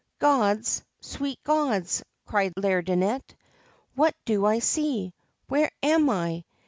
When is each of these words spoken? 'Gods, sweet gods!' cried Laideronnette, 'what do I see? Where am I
'Gods, 0.17 0.83
sweet 0.99 1.37
gods!' 1.43 2.01
cried 2.25 2.53
Laideronnette, 2.57 3.35
'what 3.93 4.15
do 4.25 4.47
I 4.47 4.57
see? 4.57 5.13
Where 5.45 5.69
am 5.83 6.09
I 6.09 6.43